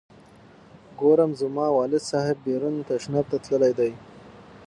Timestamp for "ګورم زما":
0.99-1.65